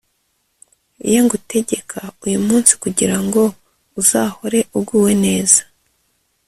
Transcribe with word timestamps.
ye 1.11 1.17
ngutegeka 1.23 1.99
uyu 2.25 2.39
munsi 2.47 2.71
kugira 2.83 3.17
ngo 3.25 3.41
uzahore 3.99 4.59
uguwe 4.79 5.11
neza 5.25 5.61